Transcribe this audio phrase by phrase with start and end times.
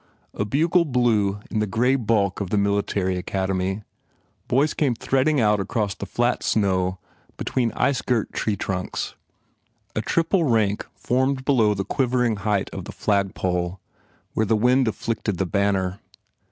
[0.33, 3.83] A bugle blew in the grey bulk of the Military Academy.
[4.47, 6.97] Boys came threading out across the flat snow
[7.37, 9.13] between ice girt tree trunks.
[9.95, 13.79] A triple rank formed below the quivering height of the flagpole
[14.33, 15.99] where the wind afflicted the banner.